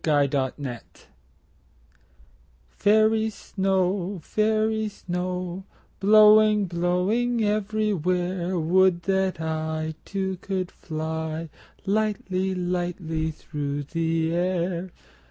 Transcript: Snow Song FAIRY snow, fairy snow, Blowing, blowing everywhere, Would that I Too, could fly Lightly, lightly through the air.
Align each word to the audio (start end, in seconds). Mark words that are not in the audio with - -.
Snow 0.03 0.51
Song 0.57 0.81
FAIRY 2.71 3.29
snow, 3.29 4.19
fairy 4.23 4.89
snow, 4.89 5.63
Blowing, 5.99 6.65
blowing 6.65 7.43
everywhere, 7.43 8.57
Would 8.59 9.03
that 9.03 9.39
I 9.39 9.93
Too, 10.03 10.37
could 10.37 10.71
fly 10.71 11.49
Lightly, 11.85 12.55
lightly 12.55 13.29
through 13.29 13.83
the 13.83 14.33
air. 14.33 14.89